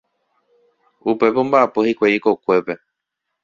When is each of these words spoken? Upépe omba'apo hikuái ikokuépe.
Upépe 1.11 1.39
omba'apo 1.43 1.79
hikuái 1.87 2.13
ikokuépe. 2.17 2.73